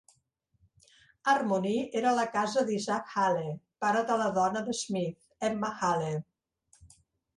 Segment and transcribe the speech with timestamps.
[1.33, 3.45] Harmony era la casa d'Isaac Hale,
[3.85, 6.11] pare de la dona de Smith, Emma Hale.